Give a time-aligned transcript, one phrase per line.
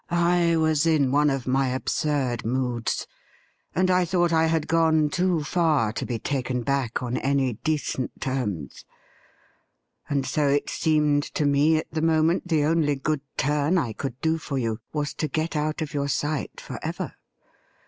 [0.35, 3.05] 'I was in one of my absurd moods,
[3.75, 8.19] and I thought I had gone too far to be taken back on any decent
[8.19, 8.83] terms;
[10.09, 14.19] and so it seemed to me at the moment the only good turn I could
[14.21, 17.13] do for you was to get out of your sight for ever.